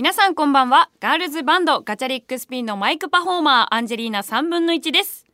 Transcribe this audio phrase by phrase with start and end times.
[0.00, 0.88] 皆さんこんばんは。
[0.98, 5.26] ガールズバンドガチャリックスピンのマイクパフォーマーアンジェリーナ3分の1です。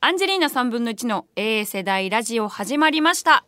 [0.00, 3.46] アンジェリーナ3分の1の A 世代ラジオ始まりました。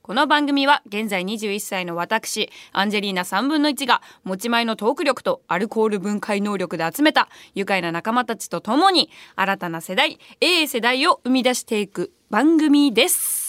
[0.00, 13.45] この番組は現在21歳の私アンジェリーナ3分の1が持ち前のトーク力とアルコール分解能力で集めた愉快な仲間たちと共に新たな世代 A 世代を生み出していく番組です。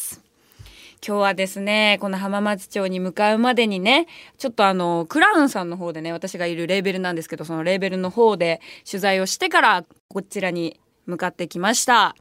[1.05, 4.07] 今日はですねこの浜松町に向かうまでにね
[4.37, 12.15] ちょっとあのクラウンさんの方でね私がいるレーベルなんですけどそのレーベルの方で取材をしてからこちらに向かってきました。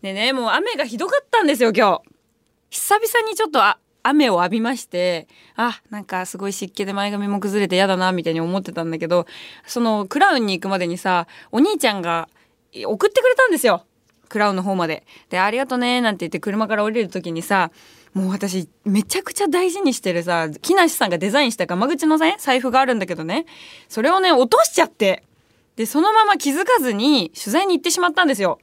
[0.00, 2.12] でねもう雨がひどかったんですよ今日。
[2.70, 9.26] 久々にちょっとあ雨を浴びましてあなんかすごい湿気で前髪も崩れて嫌だなみたいに思ってたんだけど
[9.66, 12.28] そのクラウンに行くまでにさお兄ちゃんが
[12.84, 13.84] 送ってくれたんですよ。
[14.32, 15.04] クラウンの方まで。
[15.28, 17.70] で、ありがとねなんて言って車から降りる時にさ、
[18.14, 23.46] もう私めちゃくちゃ大事にしてるさ木梨さんがデザインしたガマ口のね財布があるんだけどね。
[23.88, 25.22] それをね落としちゃって。
[25.76, 28.58] でそのまま気づかずに取材に行ってしまったんですよ。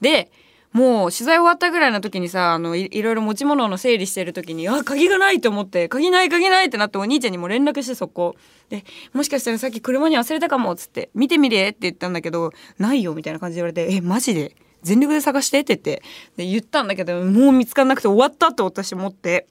[0.00, 0.30] で
[0.72, 8.34] もう取材終わったぐらいの時にさあのいいろいろ持ち物の整理してる時にあ鍵がないと思って鍵ない鍵ないってなってお兄ちゃんにも連絡してそこ
[8.70, 14.56] でもしかしたらさっき車に忘れたかもっつって見てみれって言ったんだけどないよみたいな感じで言われてえマジで？
[14.84, 16.02] 全力で探してって言って
[16.36, 19.46] で言ったんだけどもう見つかんなくて終わったって私思って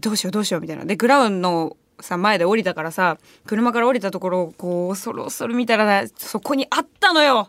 [0.00, 0.84] どうしようどうしようみたいな。
[0.84, 7.48] でグラウンのさ前で降りたからさ車から降りたところをこうそろそろ見たらそこにあったのよ。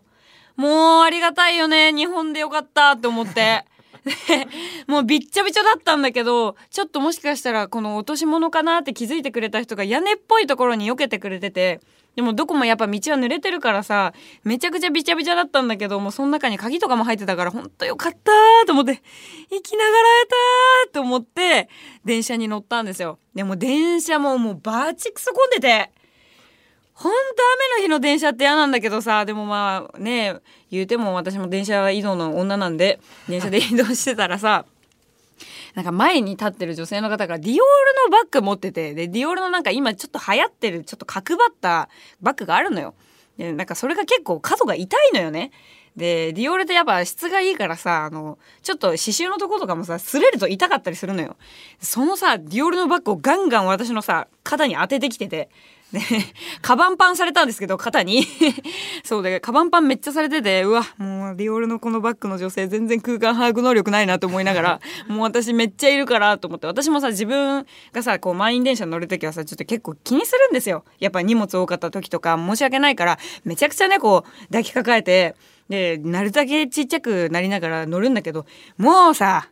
[0.55, 1.91] もうありがたいよね。
[1.91, 3.65] 日本でよかったって思って。
[4.87, 11.79] もうびっちゃびちゃだったんだけどちょっともしかしたらこの落とし物かなって気づいてくれた人が屋根っぽいところに避けてくれてて
[12.15, 14.13] でもどこもやっぱ道は濡れてるからさ
[14.43, 18.31] めちゃくちゃびちゃびちゃだったんだけどもうその中に鍵とかも入ってたからほんとよかった
[18.65, 19.01] と思って
[19.51, 20.25] 生きながらえ
[20.85, 21.69] たーと思って
[22.05, 23.19] 電車に乗ったんですよ。
[23.35, 25.91] でも電車ももうバーチクソ混んでて
[26.97, 27.17] ほんと
[27.77, 30.37] 雨の日の電車って嫌なんだけどさでもまあね
[30.71, 34.65] 言うても私も電車移動の女なんで電車で移動してたらさ
[35.75, 37.61] なんか前に立ってる女性の方がディオール
[38.11, 41.87] のバッグ持っててでディオールのなんか今ちょっと流行ってるちょっと角張った
[42.19, 42.95] バッグがあるのよ。
[43.37, 45.51] でなんかそれが結構角が痛いのよね。
[45.97, 51.35] でディオールってやっぱ質がいいからさあのちょっと刺繍のとことかもさ擦れると痛かったりするのよ。
[51.79, 55.49] そのさディオールのバッグをガンガン私のさ肩に当ててきてて
[55.91, 56.01] で、
[56.61, 58.25] カバンパンされたんですけど、肩に。
[59.05, 70.83] そうで、カバンパンめっちゃされてて、うわ、もう、ディオールのこのバッグの女性全然空間把握能力ないなと思いながら、 もう私めっちゃいるからと思って、私もさ、自分がさ、こう、満員電車乗るときはさ、ちょっと結構気にするんですよ。
[70.99, 75.35] やっぱ荷物多かった時とか、申し訳ないから、めちゃくちゃね、こう、抱きかかえて、
[75.69, 78.45] で、なるだけちっちゃくなりながら乗るんだけど、
[78.77, 79.49] もうさ、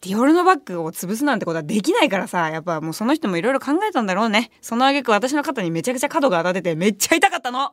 [0.00, 4.50] ディオールのバッグを潰すなんてことはできないからさ、やっぱもうその人もいろいろ考えたんだろうね。
[4.60, 7.72] その挙句私の肩にめちゃくちゃ角が当たっててめっちゃ痛かったの。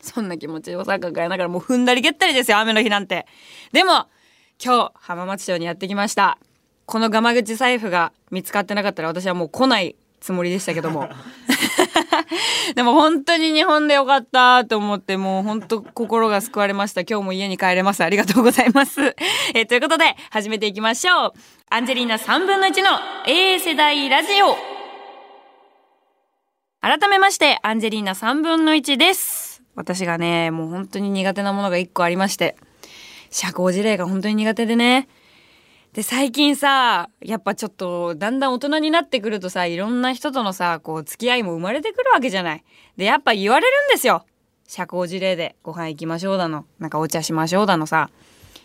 [0.00, 3.26] そんな気持ちをさ抱えながらもう踏んだり蹴ったりですよ、雨の日なんて。
[3.72, 4.06] でも、
[4.62, 6.38] 今日浜松町にやってきました。
[6.86, 11.08] このガマ口財布が見つかってなかったら私はもう来ないつもりでしたけども。
[12.74, 17.02] でも本当に日本でよかったと思ってもう本当心が救われました。
[17.02, 18.02] 今日も家に帰れます。
[18.02, 19.14] ありがとうございます。
[19.54, 21.32] えということで始めていきましょう。
[21.70, 22.88] アンジェリーナ3分の1の
[23.26, 24.56] A 世代ラジオ。
[26.80, 29.62] 改めましてアンジェリーナ3分の1です。
[29.74, 32.56] 私がねもう本当に苦手なものが1個ありまして。
[33.30, 35.08] 社交辞令が本当に苦手でね。
[35.98, 42.64] で最近さやっぱちょっとだんだん大人になってくるとさいろんな人とのさこう付き合いも生まれてくるわけじゃない。
[42.96, 44.24] でやっぱ言われるんですよ。
[44.68, 48.10] 社交辞令でご飯行きましょうだのなんかお茶しましょうだのさ。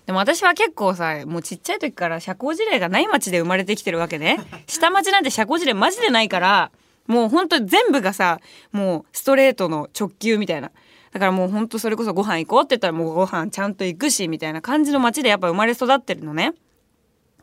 [0.05, 4.38] でも私は結構さもうちっちゃい時から社交辞令がない町で生まれてきてるわけね。
[4.69, 6.69] 下町なんて社交辞令マジでないから
[7.07, 10.69] もうほんと全部がさもうストレートの直球みたいな。
[11.11, 16.53] だからもうほんとそれこそご飯行こうって言ったらもうご飯ちゃんと行くしみたいな感じの街でやっぱ生まれ育ってるのね。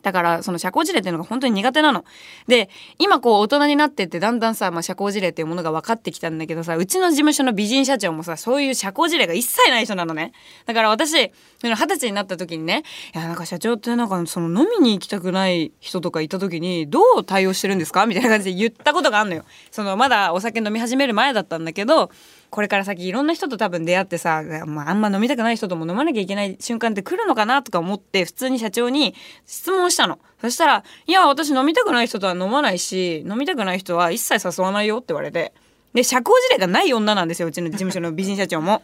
[0.01, 2.05] だからその社交辞令っていうのが本当に苦手なの。
[2.47, 2.69] で
[2.99, 10.33] 今こう大人になってってだんだんさ、まあ、社交辞令っていうものが分かってきたんだけどさうちの事務所の美人社長もさそういう社交辞令が一切ない人なのね。
[10.65, 11.31] だから私
[11.63, 12.83] 二十歳になった時にね
[13.13, 18.05] いやなんか社長ってなんかその飲みに行きたくない人とかいた時にどう対応してるんですか？
[18.05, 19.45] みたいな感じで言ったことがあんのよ。
[19.69, 22.09] そのまだお酒飲み始める前だったんだけど
[22.51, 29.15] これから先いろんな人と多分出会ってさ、まあ、あんま飲みたくない人とも飲まなきゃいけない瞬間って来るのかなとか思って普通に社長に
[29.45, 30.19] 質問したの。
[30.41, 35.53] そしたら、いや、私飲みたくない人とは飲まないし、飲みたくない人は一切誘わないよって言われて。
[35.93, 38.83] で、社交辞令がない女なんですよ、うちの事務所の美人社長も。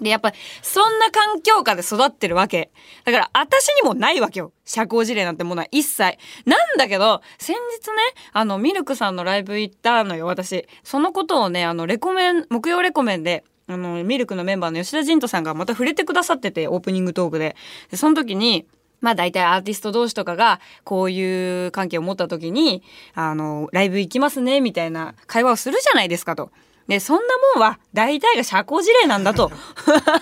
[0.00, 0.32] で、やっぱ、
[0.62, 2.70] そんな環境下で育ってるわけ。
[3.04, 4.52] だから、私にもないわけよ。
[4.64, 6.18] 社交辞令なんてものは一切。
[6.46, 7.96] なんだけど、先日ね、
[8.32, 10.66] あの、ミルクさんのライブ行ったのよ、私。
[10.82, 17.56] そのことをね、あの、レコメン、木曜レコメンで、あの、ミルクのメンバーの吉田仁人さんがまた触れてくださってて、オープニングトークで。
[17.90, 18.66] で、その時に、
[19.00, 22.82] まあ大体アーティスト同士とかがこういう関係を持った時に、
[23.14, 26.50] あの、ライブ行きますね、みたいな会話をするじゃないですかと。
[26.90, 27.22] で、そんな
[27.54, 29.52] もんは大体が社交辞令なんだと。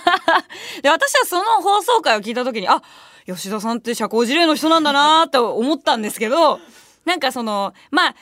[0.83, 2.83] で、私はその放送回を聞いた時に、あ、
[3.25, 6.59] 吉田さんって社交辞令の人なんだなと思ったんですけど、
[7.05, 8.15] なんかその、まあ、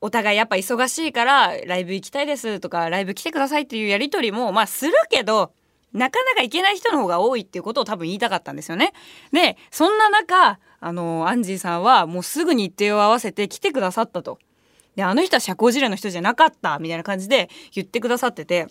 [0.00, 5.52] お互いやっぱ忙しいからライブ行きたいですとかライブ来てくださいっていうやり取りもまあするけど
[5.92, 8.94] なかなか行けない人の方が多いっていうことを多分言いたかったんですよね。
[9.30, 14.38] でそんな中あのアンジーさんはもうすぐ日程を合わせて来てくださったと。
[14.96, 18.68] であの人は社交辞令の人じゃなかったみたいな感じで言ってくださってて。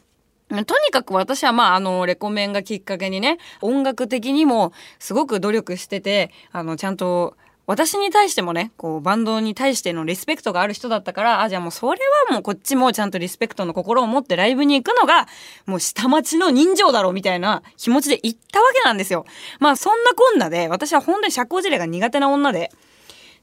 [0.49, 7.37] とにかく私はまああのレコメンがきっかけにね音楽的にもすごく努力しててあのちゃんと
[7.69, 15.27] 私に対してもね、こう、バンドに対してのリスペクトがある人だったから、あ、じゃあもうそれはもうこっちもちゃんとリスペクトの心を持ってライブに行くのが、
[15.67, 19.23] もう下町の人情だろうみたいな気持ちで行ったわけなんですよ。
[19.59, 22.71] まあそんなこんなで、私は本当に社交辞令が苦手な女で。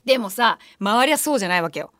[0.04, 1.92] でもさ、周りはそうじゃないわけよ。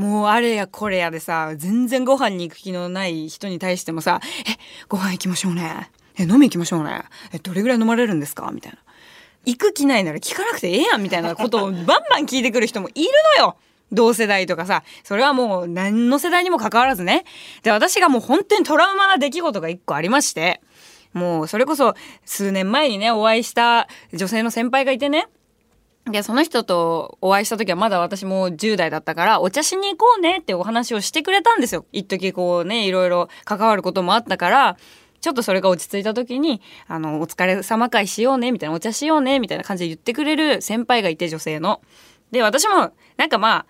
[0.00, 4.58] もうあれやこれやでさ、全然ご飯に行く気のない人に対してもさ、え、
[4.88, 5.90] ご飯行きましょうね。
[6.18, 7.02] え、飲み行きましょうね。
[7.32, 8.50] え、どれぐらい飲まれるんですか？
[8.52, 8.78] みたいな。
[9.44, 13.56] 行く気ないなら聞かなくてええやんみたいなことを バンバン聞いてくる人もいるのよ
[13.92, 17.24] 同世代とかさ、それはもう何の世代にも関わらずね。
[17.62, 20.60] で、私がもう本当にトラウマな出来事が一個ありまして、
[21.12, 21.94] もうそれこそ
[22.24, 25.26] 数年前にね、お会いした女性の先輩がいてね、
[26.06, 31.84] で、その人とお会いした時はまだ私も10代だったから、お茶しに行こうねってお話をしてくれたんですよ。
[31.92, 34.76] 一時こうね、いろいろ関わることもあったから、
[35.20, 41.82] ちょっとそれが落ち着いた時に、あの、お疲れ様会しようね、みたいな、お茶しようね、みたいな感じで言ってくれる先輩がいて、女性の。
[42.30, 43.66] で、私も、なんかまあ、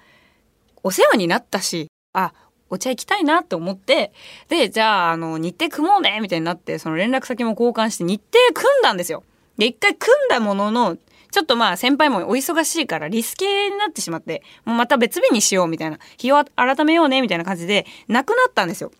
[0.82, 2.32] お世話になったし、あ、
[2.68, 4.12] お茶行きたいなって思って、
[4.48, 9.24] で、じゃあ、あの、日程組もうね、みたいになって、その連絡先も交換して日程組んだんですよ。
[9.58, 10.96] で、一回組んだものの、
[11.30, 18.90] ちょっとまあ先輩もお忙しいからリスケになってしまって、もうまた別日にしようみたいな、日を改めようねみたいな感じで、なくなったんですよ。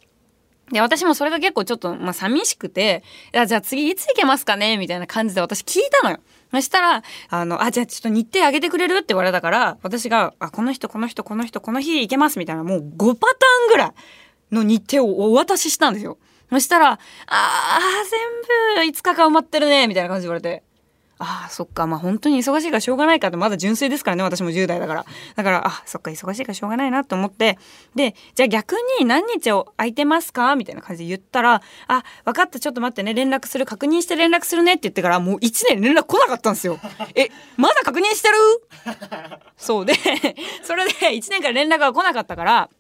[0.73, 6.21] で、私もそれが結構ちょっと、まあ、寂しくて、じゃあ次いつ行けますかねみたいな感じで私聞いたのよ。
[6.53, 13.93] そしたら、あの、あ、じゃあちょっと日程あげてくれるって言われたから、私が、あ、この人、この人、この人、この日行けますみたいな、もう5パターンぐらい
[14.55, 16.19] の日程をお渡ししたんですよ。
[16.50, 16.99] そしたら、あ
[17.29, 17.81] あ、
[18.76, 20.62] 全部5日間埋まってるね、みたいな感じで言われて。
[21.23, 21.87] ああ、そっか。
[21.87, 25.05] まあ本当に忙しいからしょうがないかって、まだ純粋ですからね、私も10代だから。
[25.37, 27.59] だから、あ、そっか、忙しいからしょうがないなと思って。
[27.95, 36.81] で、じゃあ逆に何日を空いてますかみたいな感じで言ったら、あ、分かった、ちょっと待ってね、連絡する、確認して連絡するねって言ってから、もう1年連絡来なかったんですよ。
[37.15, 37.29] え、
[37.59, 38.35] まだ確認してる？
[39.59, 39.93] そうで、
[40.63, 42.71] それで1年から連絡が来なかったから、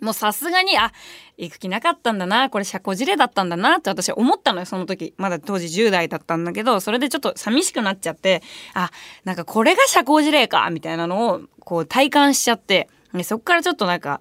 [0.00, 0.92] もうさすがに、あ、
[1.36, 5.14] 行く気なかったんだな、これ社交辞令だったんだなって私思ったのよ、その時。
[5.16, 8.42] まだ当時10代だったんだけど、それでちょっと寂しくなっちゃって、
[8.74, 8.90] あ、
[9.24, 14.20] なんかこれが社交辞令か、みたいなのをこう体感しちゃって、でそっからちょっとなんか、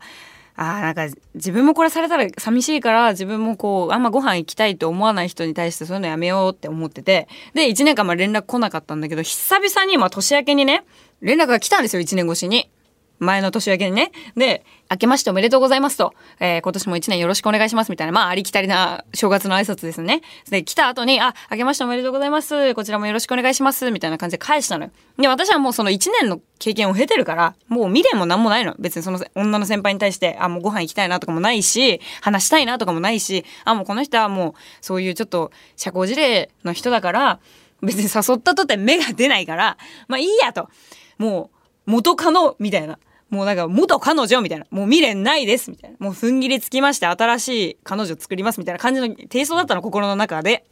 [0.62, 10.84] あなんか自分もこれされたら寂しいから自分もこうあんまご飯行きたいと思わない人に対してそういうのやめようって思っててで1年間ま連絡来なかったんだけど久々にまあ年明けにね
[11.22, 12.70] 連絡が来たんですよ1年越しに。
[13.20, 14.12] 前の年明けにね。
[14.36, 16.14] で、明けましておめでとうございますと。
[16.40, 20.22] えー、今年も一年よろしくお願いしますみたいな、まあ、ありきたりな正月の挨拶ですね。
[20.50, 22.74] で、来た後に、あ、明けましておめでとうございます。
[22.74, 23.92] こちらもよろしくお願いします。
[23.92, 24.92] みたいな感じで返したのよ。
[25.18, 28.76] で、私はもうその一年の経験を経てるから、もう未練も何もないの。
[28.80, 37.40] 別にその女の先輩に対して、あ、もうご飯行きたいなとかもないし、話したいなとかもないし、あ、もうこの人はもう、そういうちょっと社交辞令の人だから、
[37.82, 39.78] 別に誘ったとて目が出ないから、
[40.08, 40.70] まあいいやと。
[41.18, 41.52] も
[41.88, 43.00] う、元カノみたいな。
[43.30, 44.66] もうなんか元彼女みたいな。
[44.72, 45.98] もう未練ないですみたいな。
[46.00, 50.66] もう踏ん切りつきまして新しい彼女作りますみたいな感じの低層だったの、心の中で。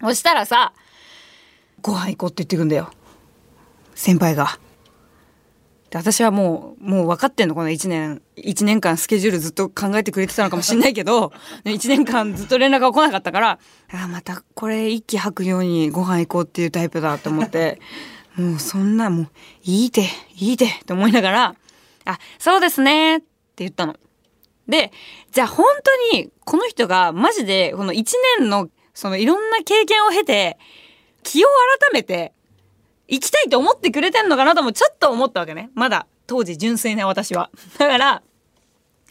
[0.00, 0.72] そしたらさ、
[1.80, 2.90] ご飯行こうって言ってくんだよ。
[3.94, 4.58] 先輩が。
[5.90, 11.32] で私はもう、もう分かってんのこの1年、1年間スケジュールずっと考えてくれてたのかもしんないけど、
[11.64, 13.58] 1年間ずっと連絡が来なかったから、
[13.92, 17.80] あまたこれ一気吐くようにご飯行こうっていうタイプだと思って、
[18.36, 19.28] もうそんなもう、
[19.64, 21.54] いいて、いいてって思いながら、
[22.08, 23.26] あ、そうですねって
[23.58, 23.94] 言ったの。
[24.66, 24.92] で、
[25.30, 25.66] じゃあ本
[26.10, 28.04] 当にこの人がマジでこの1
[28.38, 30.58] 年のそのいろんな経験を経て
[31.22, 31.48] 気を
[31.82, 32.32] 改めて
[33.08, 35.70] 行きたいと思ってくれてんのかなともちょっと思ったわけね。
[35.74, 37.50] まだ当時純粋な私は。
[37.78, 38.22] だから、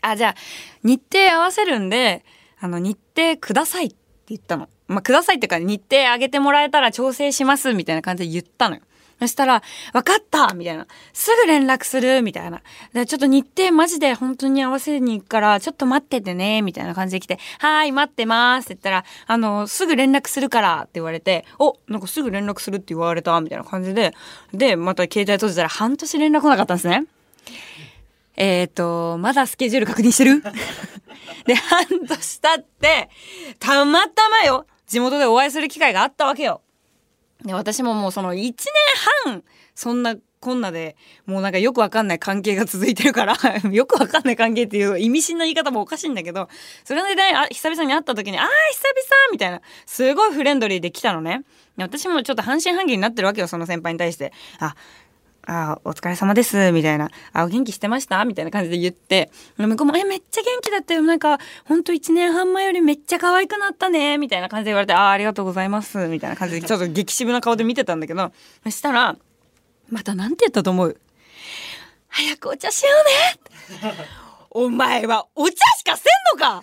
[0.01, 0.36] あ、じゃあ
[0.84, 2.25] 日程合わせるんで、
[2.60, 3.96] あの日程くださいって
[4.30, 4.70] 言ったの。
[4.88, 8.82] まあ、くださいっていうか日程あげてもらえたら調整しますみたいな感じで言ったのよ。
[9.20, 10.86] そしたら、分かったみたいな。
[11.12, 12.62] すぐ連絡するみたいな。
[13.06, 24.14] ちょっと日程マジで本当に合わせに行くから、ちょっと待っててねみたいな感じで来て、はーい、待ってますって言ったら、あの、すぐ連絡するからって言われて、お、なんかすぐ連絡するって言われたみたいな感じで、
[24.54, 27.06] で、また携帯閉じたら半年連絡来なかったんですね。
[28.36, 30.44] えっ、ー、と、まだスケジュール確認してる？
[31.46, 33.10] で、半年経って、
[33.58, 36.62] たまたまよ、地元でお会いする機会があったわけよ。
[37.46, 38.56] で私ももうその1年
[39.25, 39.44] 半
[39.75, 43.36] そんなこんなでもうなんかよくわかんない関係が続いてるから
[43.72, 46.48] よくわかんない関係っていう意味深な言い方もおかしいんだけど
[46.84, 51.41] それで、ね、あ久々に会った時に「ああ久々!」みたいなすごいフレンドリーで来たのね
[51.77, 54.75] 私もちょっと半信半疑になってるわけよその先輩に対して「あ
[55.50, 57.10] あ、お疲れ様です、みたいな。
[57.32, 58.25] あ、お元気してました？
[58.25, 61.01] みたいな感じで言って、向こうも、え、めっちゃ元気だったよ。
[61.04, 64.18] なんか、ほんと1年半前よりめっちゃ可愛くなったね。
[64.18, 66.08] みたいな感じで言われて、あ、ありがとうございます。
[66.10, 68.32] みたいな感じで、 ちょっと激渋な顔で見てたんだけど、
[68.66, 69.16] そしたら、
[69.89, 71.00] またなんて言ったと思う？
[72.10, 72.89] 早くお茶しよ
[73.80, 73.94] うね
[74.51, 76.62] お前はお茶しかせんのか？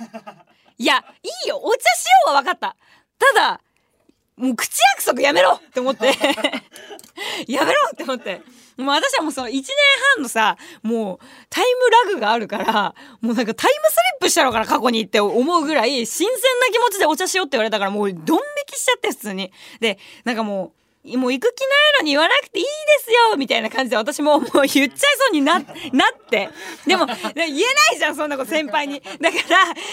[0.77, 1.59] いや、いいよ。
[1.63, 2.77] お茶しようは分かった。
[3.35, 3.61] ただ、
[4.37, 6.07] もう口約束やめろって思って
[7.47, 8.43] やめろって思って。
[8.77, 9.77] もう私はもうその一年
[10.17, 19.53] 半のさ、もうタイムラグがあるから、もうなんかタイムスリップしたのかな、過去にって思うぐらい、新鮮な気持ちでお茶しようって言われたから、もうドン引きしちゃって、普通に。
[19.79, 21.71] で、なんかもう、もう行く気ない
[22.01, 22.71] のに言わなくていいで
[23.05, 25.65] すよみたいな感じで私ももう言っちゃいそうにな なっ
[26.31, 26.49] て。
[26.87, 29.03] でも言えないじゃんそんなこと先輩に。
[29.21, 29.39] だか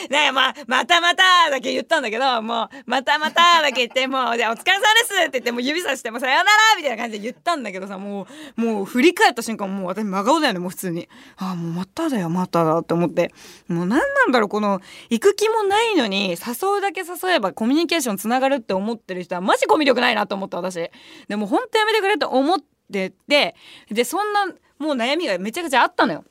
[0.10, 8.28] らかまあまたまただけ言ったんだけどもうまたまただけ言ってもうじゃあお疲れ様ですって言ってもう指さしてもさよならみたいな感じで言ったんだけどさも
[8.58, 11.10] うもう振り返った瞬間もう私真顔だよねもう普通に。
[11.38, 13.34] ああもうまただよまただって思って。
[13.68, 20.90] もう何なんだろうこの行く気もないのに誘うだけ誘えばコミュニケーションつながるって思ってる人はマジコミュ力ないなと思った私。
[21.28, 22.60] でも本当やめてくれと思っ
[22.92, 23.56] てて
[23.90, 24.48] でそんな
[24.80, 26.26] もう悩みがめちゃくちゃあったのよ。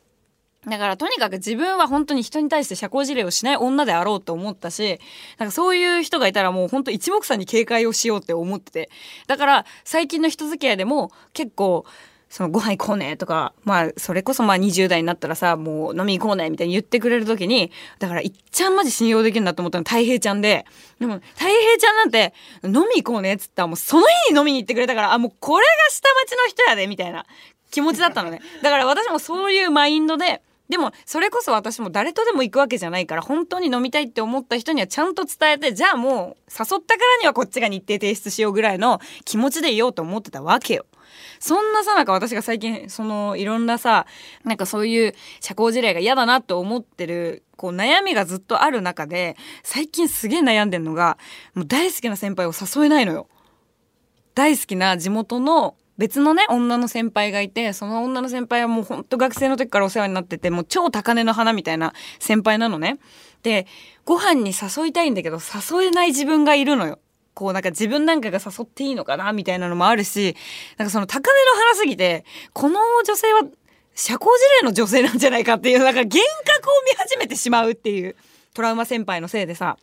[0.66, 5.00] だからとにかく自分は本当に人に対して社交辞令をしない女であろうと思ったし、
[5.38, 8.90] なんかそういう人がいたらもう本当一目散に警戒をしようって思ってて。
[9.26, 11.86] だから最近の人付き合いでも結構
[12.30, 20.64] そのご飯行こうねとか、まあ、それこそまあ20代になったらさ、もう飲み行こうねみたいに言ってくれる時に、だからいっちゃんマジ信用できるんだと思ったの太平ちゃんで、
[21.00, 22.32] でも太平ちゃんなんて
[22.62, 27.26] 飲み行こうねっつったらもうその日に飲みに行ってくれたから、あ、もうこれが下町の人やで、みたいな
[27.72, 28.40] 気持ちだったのね。
[28.62, 40.86] だから私もそういうマインドで、でもそれこそ私も誰とでも行くわけじゃないから本当に飲みたいって思った人にはちゃんと伝えてじゃあもう誘ったからにはこっちが日程提出しようぐらいの気持ちでいようと思ってたわけよ。
[41.40, 44.06] そんなさなか私が最近そのいろんなさ
[44.44, 51.16] なんかそういう社交辞令が嫌だなと思ってるこう悩みがずっとある中で最近すげえ悩んでんのが
[51.54, 53.26] もう大好きな先輩を誘えないのよ。
[54.34, 62.98] 大好きな地元の別のね女の先輩がいてその女の先輩はもうほんと学生の時からお世話になっててもう超高嶺の花みたいな先輩なのね。
[63.42, 63.66] で
[64.04, 66.98] ご飯に誘いたいんだけど誘えない自分がいるのよ。
[67.34, 70.36] こうなんか自分なんかが誘っていいのかなみたいなのもあるし
[70.76, 73.42] なんかその高値の腹すぎてこの女性は
[73.94, 78.16] 社交辞令の女性なんじゃないかっていうなんか幻覚を見始めてしまうっていう
[78.54, 79.76] トラウマ先輩のせいでさ。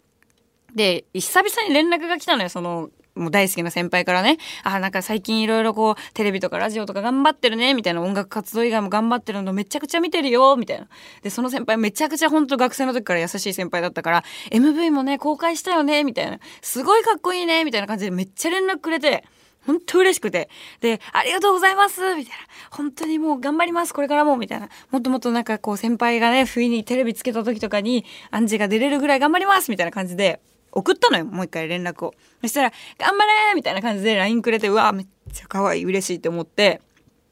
[0.75, 10.88] で久々に連絡が来たのよそのもう大好きな先輩からね、あ、なんか最近いろいろこう、テレビとかラジオとか頑張ってるね、みたいな音楽活動以外も頑張ってるのめちゃくちゃ見てるよ、みたいな。
[11.21, 16.39] で、その先輩めちゃくちゃ本当学生の時から優しい先輩だったから、MV もね、公開したよね、みたいな。
[16.62, 19.24] すごいかっこいいね、みたいな感じでめっちゃ連絡くれて、
[19.67, 20.50] 本当嬉しくて。
[20.79, 22.38] で、ありがとうございますみたいな。
[22.71, 24.69] 本当にもう頑張りますこれからもみたいな。
[24.91, 30.39] もっともっとなんかこう先輩がね、不意にテレビつけた時とかに、アンジが出れるぐらい頑張りますみたいな感じで、
[30.71, 32.13] 送ったのよもう一回連絡を。
[32.41, 36.81] そしたら「頑張れ!」みたいな感じで LINE くれてうわめっちゃ可愛い嬉しいって思って。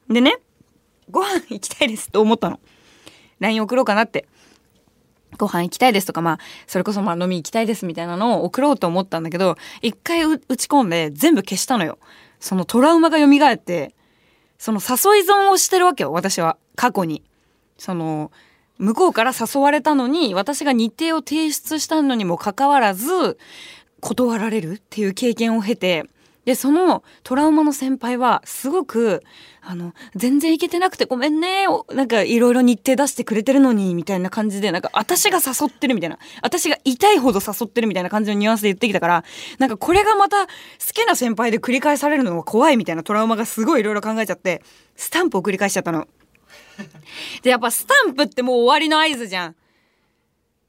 [0.08, 0.38] でね
[1.10, 2.60] ご飯行きたいですと思ったの。
[3.40, 4.26] LINE 送ろうかなって。
[5.38, 11.98] ご飯行きたいですとかまあそれこそまあ飲み行きたいですみたいなのを送ろうと思ったんだけど一回打ち込んで全部消したのよ。
[12.40, 13.94] そのトラウマが蘇って
[14.58, 16.56] その誘い損をしてるわけよ私は。
[16.74, 17.22] 過去に。
[17.78, 18.30] その
[18.78, 23.38] 向こうから誘われたのに私が日程を提出したのにもかかわらず
[24.00, 26.04] 断られるっていう経験を経て
[26.46, 29.24] でそのトラウマの先輩はすごく
[29.60, 39.24] あの全然行けてなくてごめんねなんかいろいろ日程出してくれてるのにみたいな感じでなんか私が誘ってるみたいな私が痛いほど誘ってるみたいな感じのニュアンスで言ってきたから
[39.58, 40.52] なんかこれがまた好
[40.94, 44.62] きな先輩で繰り返されるのが怖いみたいなトラウマがすごいいろいろ考えちゃって
[44.94, 46.06] スタンプを繰り返しちゃったの。
[47.42, 49.56] でやっぱスタンプってもう終わりの合図じゃん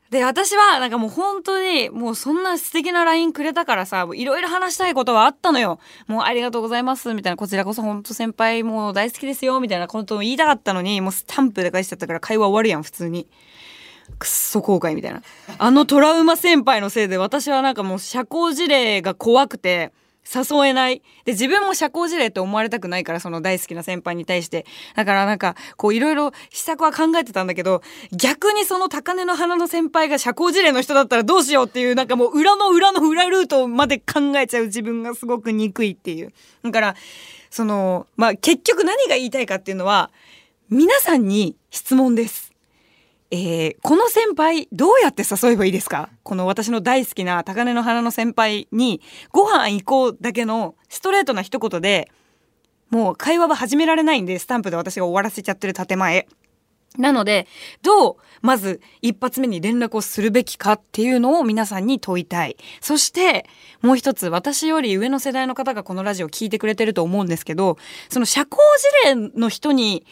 [0.09, 5.79] で、私はなんかもう本当にもうそんな素敵な LINE くれたからさ、いろいろ話したいことはあったのよ。
[6.07, 13.27] もうありがとうございますみたいな、こちらこそ本当先輩もう大好きですよみたいなことを言いたかったのに、もうスタンプで返しちゃったから会話終わるやん、普通に。
[14.17, 15.21] くっそ後悔みたいな。
[15.57, 19.91] あのトラウマ先輩のせいで私はなんかもう社交辞令が怖くて、
[20.34, 21.01] 誘えない。
[21.25, 24.65] で、自分も社交辞令って思われたくないから、その大好きな先輩に対して。
[24.96, 27.81] だからなんか、こういろいろ施策は考えてたんだけど、
[28.12, 36.34] 逆にその高根の花の先輩が社交辞令の人だったらどうしようっていう、なんかもう裏の裏の裏ルートまで考えちゃう自分がすごく憎いっていう。
[36.63, 36.96] だから、
[37.50, 40.12] その、まあ、結局何が言いたいかっていうのは、
[40.69, 42.47] 皆さんに質問です。
[43.29, 46.10] えー、この先輩どうやって誘えばいいですか？
[46.24, 52.10] この私の大好きな高根の花の先輩にご飯行こうだけのストレートな一言で
[52.89, 56.27] もう会話は始められないんでスタンプで私が終わらせちゃってる建前。
[56.98, 57.48] なので
[57.84, 62.55] どうまず一発目に連絡をするべきかっていうのを皆さんに問いたい。
[62.79, 63.46] そして
[63.81, 67.77] もう一つ私より上の世代の方がこのラジオ聞いてくれてると思うんですけど
[68.10, 68.57] その社交
[69.03, 70.05] 辞令の人に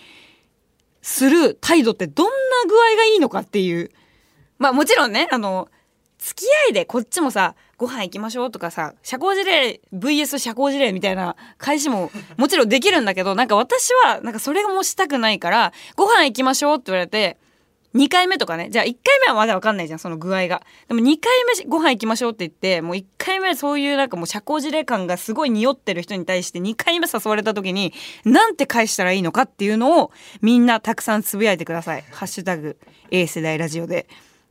[1.06, 2.32] する態度ってどんな
[2.68, 3.92] 具合がいいのかっていう。
[4.58, 5.70] まあもちろんね、あの、
[6.18, 17.38] 付き合いでこっちもさ、ご飯行きましょうとかさ、社交辞令 VS 社交辞令みたいな返しももちろんできるんだけど、なんか私はなんかそれもしたくないから、ご飯行きましょうって言われて、
[17.96, 27.94] 2回目とかねじゃあ1回目はまだ分かんないじゃんその具合がでも2回目ご飯行きましょうって言ってもう1回目そういうなんかもう社交辞令感がすごい匂ってる人に対して2回目誘われた時に
[28.26, 30.12] なんて返したらいいのかっていうのを
[30.42, 32.78] みんなたくさんつぶやいてください「ハッシュタグ
[33.12, 34.08] A 世代ラジオ」で。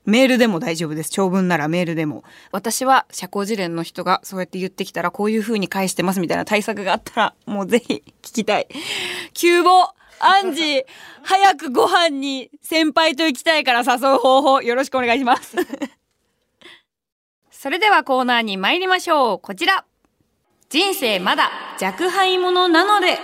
[0.06, 1.08] メールでも大丈夫です。
[1.08, 2.24] 長文ならメールでも。
[2.52, 8.68] 私は社交辞令の人がそうやって言ってきたらこういう風に返してますみたいな対策があったらもうぜひ聞きたい。
[9.32, 9.88] 急募
[10.20, 10.84] アンジ、
[11.22, 15.56] 早くご飯に先輩と行きたいから誘う方法よろしくお願いします。
[17.50, 19.38] それではコーナーに参りましょう。
[19.38, 19.84] こちら。
[20.68, 23.18] 人生まだ若輩者なので。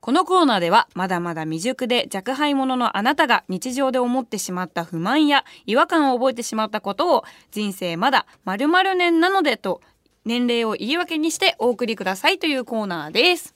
[0.00, 9.80] このコーナーではまだまだ未熟で若輩者のあなたが日常で思ってしまった不満や違和感を覚えてしまったことを人生まだ〇〇年なのでと
[10.24, 13.54] 年齢を言い訳にしてお送りくださいというコーナーです。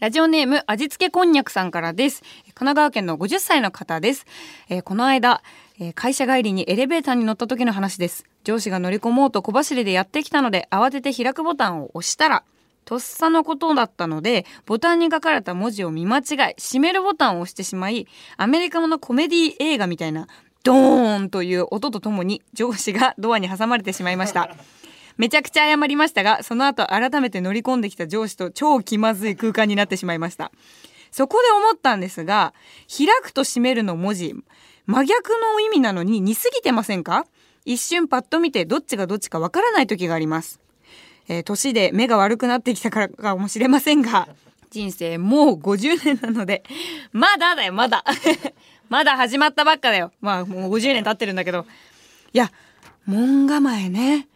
[0.00, 2.22] ラジオネーム味付けこんにゃくさんからです。
[2.22, 4.26] 神奈川県の50歳の方です、
[4.68, 5.42] えー、この間、
[5.78, 8.24] えー、会社帰りにエレベーターに乗った時の話です。
[8.44, 12.42] 上司が乗り込もうと小走りでやってきたので慌てて開くボタンを押したら
[12.84, 20.26] とっさのことだったのでボタンに書かれた文字を見間違え閉めるボタンを押してしまいアメリカのコメディ映画みたいな
[20.62, 24.50] ドーンという音とともに上司がドアに挟まれてしまいました。
[25.20, 30.50] めちゃくちゃ謝りましたがその後改めて乗り込んできた上司と超気まずい空間になってしまいました。
[31.10, 32.54] そこで思ったんですが
[32.88, 34.34] 開くと閉めるの文字
[34.86, 37.26] 真逆の意味なのに似すぎてませんか？
[37.66, 40.58] 一瞬パッと見てどっちがどっちかわからない時があります。
[41.28, 44.26] えー、年で目が悪くなってきたからかもしれませんが
[44.70, 46.62] 人生もう50年なので
[47.12, 48.04] まだだよまだ。
[48.88, 50.12] まだ始まったばっかだよ。
[50.22, 51.66] まあもう50年経ってるんだけど。
[52.32, 52.50] いや
[53.04, 54.26] 門構えね。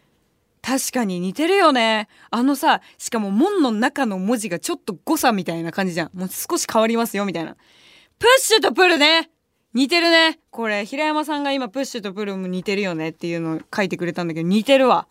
[0.64, 2.08] 確かに似てるよね。
[2.30, 6.10] あのさ、しかも門の中の文字がちょっと誤差みたいな感じじゃん。
[6.14, 7.54] もう少し変わりますよ、みたいな。
[8.18, 9.30] プッシュとプルね
[9.74, 10.38] 似てるね。
[10.50, 15.06] これ、平山さんが今プッシュとプルも似てるよねっていうのを書いてくれたんだけど、似てるわ。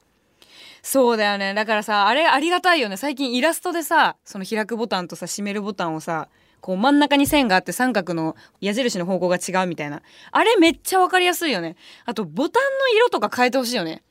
[0.82, 1.54] そうだよね。
[1.54, 2.98] だからさ、あれありがたいよね。
[2.98, 6.30] 最近イラストでさ、その開くボタンとさ、閉めるボタンをさ、
[6.62, 10.02] こう真ん中に線があって三角の矢印の方向が違うみたいな。
[10.32, 11.76] あれめっちゃわかりやすいよね。
[12.06, 14.02] あと、ボタンの色とか変えてほしいよね。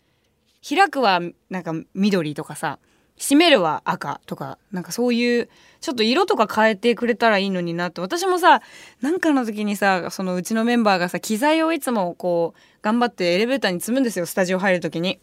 [0.67, 1.21] 開くは
[1.51, 2.79] なんか緑とかさ
[3.19, 5.49] 閉めるは赤とかなんかそういう
[5.81, 8.63] ちょっと色とか変えてくれたらいいのになって私もさ
[9.01, 15.21] なんかの時にさそのうちのメンバーがさ機材をいつもこう頑張ってエレベーターに積むんですよスタジオ入る時に。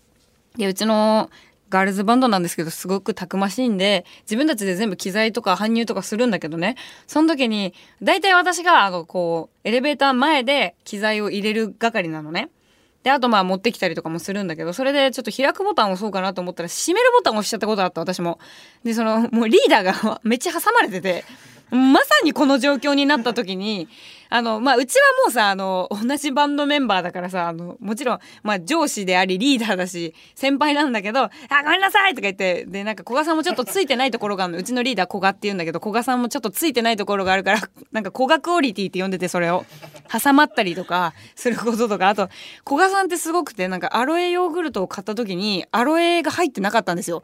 [0.58, 1.30] でうちの
[1.70, 6.76] ガールズバンドなんですけどすごくたくましいんで自分たちで全部機材とか搬入とかするんだけどね
[7.06, 12.50] その時に大体私があのこうエレベーター前で機材を入れる係なのね。
[13.04, 18.40] で、あとまあ持ってきたりとかもするんだけど、それでちょっと開くボタンを押そうかなと思ったら、閉めるボタンを押しちゃったことあった、私も。
[18.84, 21.24] で、その、もうリーダーがめっちゃ挟まれてて、
[21.72, 23.88] まさにこの状況になった時に、
[24.32, 31.32] あの、まあ、うちはもうさ、あの、同じバンドメンバーだからさ、あの、もちろん、まあ、上司でありリーダーだし、先輩なんだけど、あ、
[31.64, 34.60] ごめんなさいとか言って、で、なんか古賀さんもちょっとついてないところがあるの。
[34.60, 39.66] うちのリーダー古賀って言うんだけど、古賀さんもちょっとついてないところがあるから、なんか古賀クオリティって呼んでて、それを。
[40.12, 42.30] 挟まったりとか、することとか、あと、
[42.68, 47.24] 古賀さんってすごくて、なんかアロエヨーグルトを買った時に、アロエが入ってなかったんですよ。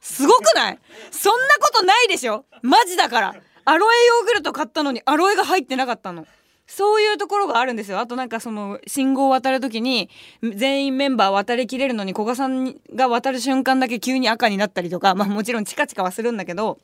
[0.00, 0.78] すごくない？
[1.10, 2.44] そんなことないでしょ？
[2.62, 3.34] マジだから。
[3.68, 6.26] アロエヨーグルト買ったのにアロエが入ってなかったの。
[6.66, 7.98] そういうところがあるんですよ。
[7.98, 10.08] あとなんかその信号を渡るときに
[10.42, 16.78] 全員メンバー渡りきれるのに古賀さんが渡る瞬間だけ急に赤になったりとか、まあもちろんチカチカはするんだけど、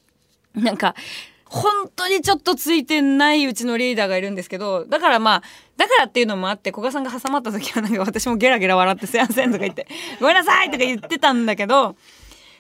[0.55, 0.95] なんか
[1.47, 5.43] 本当にちょっとついてないうちのリーダーがいるんですけど、だからまあ、
[5.79, 9.87] だからっていうのもあって、古賀さんが挟まった時はなんか私もゲラゲラ笑ってすいませんとか言って、
[10.21, 11.97] ごめんなさいとか言ってたんだけど、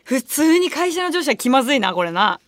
[0.04, 2.40] 普通に会社の上司は気まずいな、これな。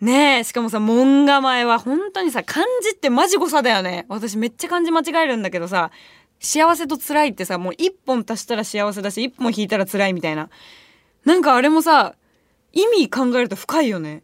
[0.00, 4.06] ねえ、しかもさ、門構えは本当にさ、漢字ってマジ誤差だよね。
[4.08, 5.90] 私めっちゃ漢字間違えるんだけどさ、
[6.40, 10.48] 幸せと辛いってさ、もう一本足したら幸せだし、一本引いたら辛いみたいな。
[11.26, 12.14] なんかあれもさ、
[12.72, 14.22] 意味考えると深いよね。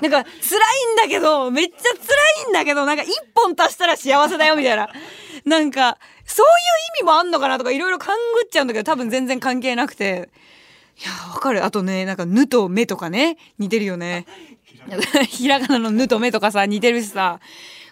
[0.00, 4.88] なんか辛いんだけど、めっちゃ辛いんだけど、なんか一本足したら幸せだよみたいな。
[5.44, 6.52] なんか、そういう
[7.00, 10.30] 意味もあんのかなとかいろいろ勘ぐっちゃうんだけど、多分全然関係なくて。
[10.98, 11.64] いや、わかる。
[11.64, 14.26] あとね、なんか、ぬと目とかね、似てるよね。
[15.28, 17.40] ひらがなのぬと目とかさ、似てるしさ。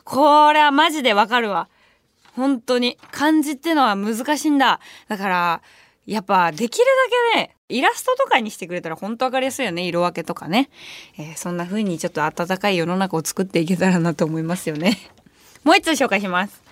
[0.05, 1.69] これはマジでわかるわ。
[2.35, 2.99] 本当に。
[3.11, 4.81] 漢字ってのは難しいんだ。
[5.09, 5.63] だから、
[6.07, 6.85] やっぱできる
[7.35, 9.83] だけね、イラストとかにしてくれたら本当わかりやすいよね。
[9.83, 10.71] 色分けとかね。
[11.19, 14.99] えー、そんな風にちょっと温かい世の中を作っていけたらなと思いますよね。
[15.65, 16.66] もう一つ紹介します。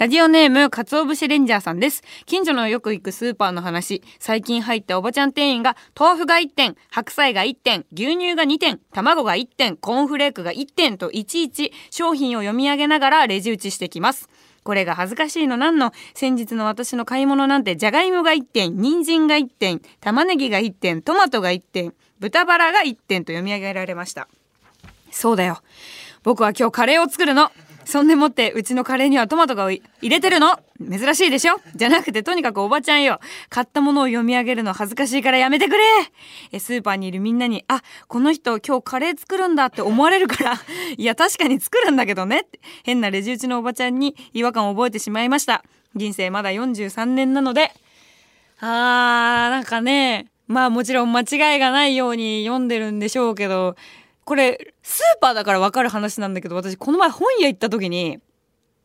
[0.00, 2.02] ラジオネーム、かつお節レンジャーさんです。
[2.24, 4.02] 近所のよく行くスーパーの話。
[4.18, 14.30] 最近入ったおばちゃん店員が、豆腐が1点、白菜が1点、牛乳が2点、卵が1点、コーンフレークが1点といちいち商品を読み上げながらレジ打ちしてきます。
[14.62, 15.92] これが恥ずかしいのなんの？
[16.14, 24.28] 先日の私の買い物なんてじゃがいもが1点人参が1点玉ねぎが1点トマトが1点豚バラが1点と読み上げられました
[25.10, 25.60] そうだよ
[26.22, 27.50] 僕は今日カレーを作るの
[27.84, 30.60] そんでもってうちのカレーにはトマトが入れてるの？
[30.78, 31.60] 珍しいでしょ？
[31.74, 33.20] じゃなくてとにかくおばちゃんよ。
[33.48, 35.82] 買ったものを読み上げるの恥ずかしいからやめてくれ。
[36.52, 40.54] えスーパーにいるみんなにあこの人今日カレー作るんだって思われるから。
[40.96, 42.40] いや確かに作るんだけどね。
[42.40, 45.64] って変なレジ打ちのおばちゃんに違和感を覚えてしまいました。
[45.96, 47.72] 人生まだ43年なので。
[48.60, 50.26] あーなんかね。
[50.46, 53.76] まあもちろん間違いがないように読んでるんでしょうけど。
[54.24, 58.18] これスーパーだから分かる話なんだけど私この前本屋行った時に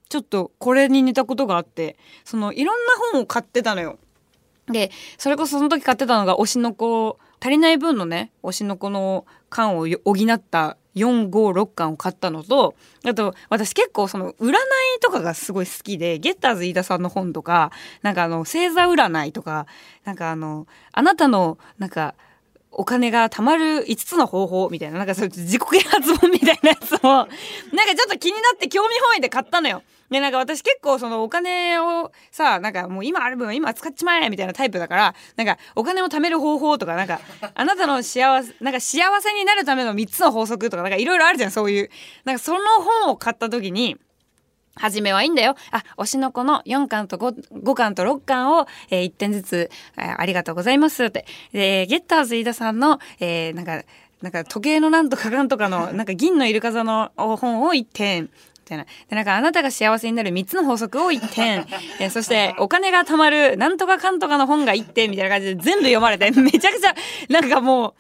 [0.10, 3.98] ちょっとこれに似たことがあってそのいろんな本を買ってたのよ。
[4.68, 14.54] でそれこそその時買ってたのが推しの子足りない分のね推しの子の缶を補った456巻を買ったのとあと私結構その占い
[15.02, 17.72] とかがすごい好きでゲッターズ飯田さんの本とか
[18.02, 19.68] なんかあの星座占いとか
[20.04, 22.16] なんかあのあなたのなんか
[22.78, 27.30] お金が貯まる5つの方法みたいな、なんかそういう自己啓発本みたいなやつを、 なんか
[27.96, 29.82] ちょっと気になって興味本位で買ったのよ。
[30.10, 37.22] で、なんか私結構そのお金をさ、なんかもう今ある分は今使っちまえみたいなタイプだから、なんかお金を貯める方法とか、なんか
[37.56, 41.90] あなたの幸せ、なんか幸せになるための3つの法則とか、なんかいろいろあるじゃん、そういう。
[42.26, 43.98] なんかその本を買った時に、
[44.76, 45.56] 初めはいいんだよ。
[45.72, 51.26] あ、推しの子の4巻と 5, 5巻と6巻を、えー、1点ずつ、えー、ありがとうございますって。
[51.52, 53.84] で、ゲッターズ飯田さんの、えー、なんか、
[54.22, 58.24] なんか時計のなんとかかんとかの、 なんか銀のイルカ座の本を1点。
[58.24, 58.30] み
[58.70, 58.86] たいな。
[58.86, 61.68] で、なんかあなたが幸せになる3つの法則を1点。
[62.02, 66.96] えそしてお金が貯まるなんとかかんとかの本が1点みたいな感じで全部読まれて、 めちゃくちゃ、
[67.30, 67.94] なんかもう、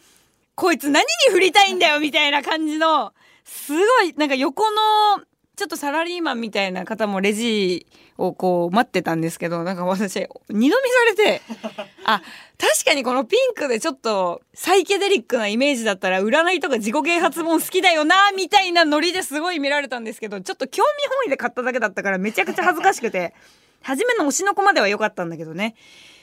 [0.55, 5.23] こいつ何に振りたいんだよみたいな感じの、すごい、なんか横の、
[5.55, 7.87] ちょっとサラリーマンみたいな方もレジ
[8.17, 11.41] をこう待ってたんですけど、なんか私、二度見されて、
[12.05, 12.21] あ、
[12.57, 23.33] 確かにこのピンクでちょっとサイケデリックなイメージだったら占いとか自己啓発本好きだよな、みたいなノリですごい見られたんですけど、ちょっと興味本位で買っただけだったからめちゃくちゃ恥ずかしくて、
[23.81, 25.75] 初めの推しの子までは良かったんだけどね。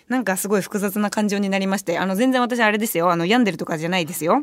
[0.09, 4.43] なんかすごい複雑な感情になりまして、あの全然私あれですよ、あの病んでるとかじゃないですよ。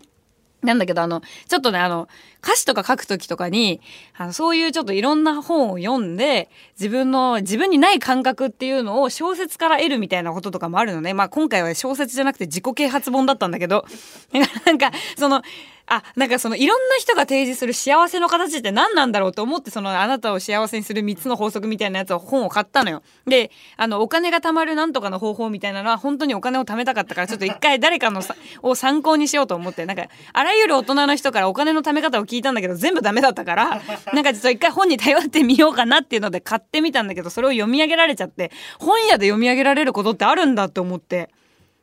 [0.61, 2.09] なんだけど、あの、ちょっとね、あの、
[2.43, 3.81] 歌詞とか書くときとかに、
[4.17, 11.13] あの、そういうちょっといろんな本を読んで、自分の、自分にない感覚っていうのを小説から得るみたいなこととかもあるのね。
[11.13, 13.85] まあ今回は小説じゃなくて自己啓発本だったんだけど、
[14.65, 15.41] なんか、その、
[15.89, 23.01] あ、なんかそのいろんな人が提示する幸せの形って何なんだろうと思ってそのあなたを幸せにする3つの法則みたいなやつを本を買ったのよ。
[23.25, 29.85] で、あのお金が貯まるなんとかの方法みたいなのは本当にお金を貯めたかったからちょっと一回誰かのさを参考にしようと思って。
[29.85, 33.81] なんかあらゆる大人の人からお金の貯め方を聞いたんだけど全部ダメだったから
[34.13, 41.29] なんかちょっと一回本に頼ってみようかなっていうので買ってみたんだけどそれを読み上げられちゃって本屋で読み上げられることってあるんだって思って。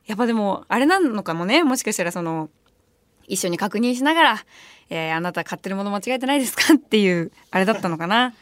[0.06, 1.64] やっぱでもあれなのかもね。
[1.64, 2.48] もしかしたらその
[3.28, 4.44] 一緒に確認しながら
[4.90, 8.34] えー、あなた買ってるもの間違えてないですかっていうあれだったのかな。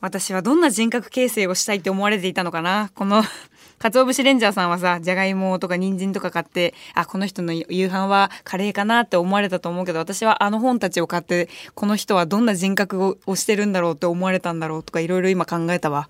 [0.00, 2.90] 私はどんな人格形成をしたいって思われていたのかな。
[2.94, 3.22] この
[3.78, 16.08] 鰹節レンジャーさんはさじゃがいもとか人参とか買ってあこの人の夕飯はカレーかなって思われたと思うけど私はあの本たちを買ってこの人はどんな人格をしてるんだろうって思われたんだろうとかいろいろ今考えたわ。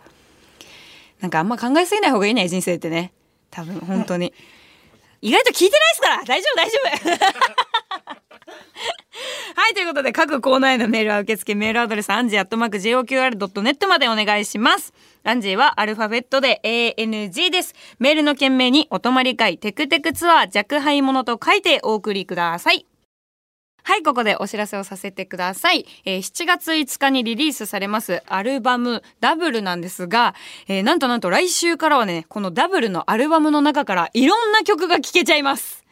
[1.21, 3.13] なんかあんま考えすぎない方がいいね人生ってね。
[3.51, 4.33] 多分本当に。
[5.23, 6.25] 意外と聞いてないですから！
[6.25, 7.25] 大丈夫大丈
[7.63, 7.74] 夫
[9.65, 14.93] はい、ということで、各コーナーへのメールは受付メールアドレス、アンジーアットマーク JOQR.net までお願いします。
[15.23, 17.75] アンジーはアルファベットで ANG です。
[17.99, 22.85] メールの件名にお泊まり会、テクテクツアー、弱敗者と書いてお送りください。
[23.85, 25.87] はい、ここでお知らせをさせてください。
[26.05, 30.35] えー、7月5日にリリースされますアルバムダブルなんですが、
[30.69, 35.84] えー、なんとなんと来週からはね、このダブルのアルバムの中からいろんな曲が聴けちゃいます。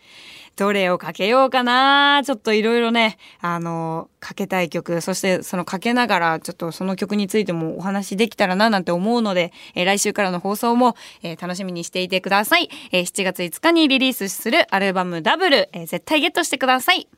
[0.57, 12.69] どれをかけようかなちょっといろいろね、あの、かけたい曲、そしてそのかけながら、ちょっとその曲についてもお話できたらななんて思うので、えー、来週からの放送も、えー、楽しみにしていてください。
[12.93, 17.09] えー、7月5日にリリースするアルバムダブル、えー、絶対ゲットしてください。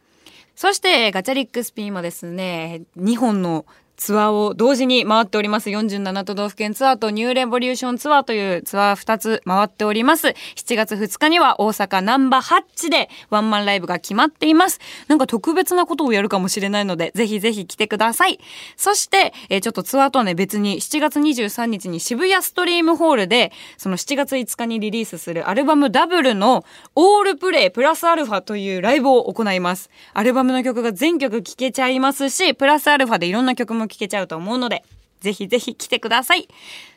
[0.56, 3.66] そしてガチャリックスピンもですね、2本の
[3.96, 5.70] ツアーを同時に回っております。
[5.70, 10.28] 47都道府県ツアーとニューレボリューションツアーというツアー2つ回っております。
[10.56, 14.80] 7月2日には大阪ナンバーハッチでワンマンライブが決まっています。
[15.08, 18.40] なんか特別なことをやるかもしれないので、ぜひぜひ来てください。
[18.76, 29.90] そして、えー、ちょっとツアーとはね、別に7月23日に渋谷ストリームホールで、その7月5日にリリースするアルバムダブルのオールプレイプラスアルファというライブを行います。
[30.12, 34.84] アルバムの曲が全曲聴けちゃいますし、プラスアルファでいろんな曲もも聞けちゃうと思うので、
[35.20, 36.48] ぜひぜひ来てください。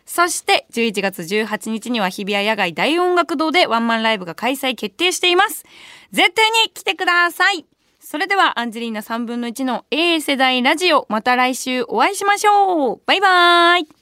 [0.06, 5.64] そして、11月18日には日比谷野外大音楽堂でワンマンライブが開催決定しています。
[6.12, 7.66] 絶対に来てください
[8.00, 13.97] それでは、アンジェリーナ3分の1の A 世代ラジオ、また来週お会いしましょうバイバーイ